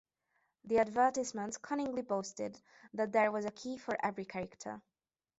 The 0.63 0.79
advertisements 0.79 1.57
"cunningly 1.59 2.01
boasted" 2.01 2.59
that 2.95 3.11
there 3.11 3.31
was 3.31 3.45
"a 3.45 3.51
key 3.51 3.77
for 3.77 3.95
every 4.03 4.25
character! 4.25 4.81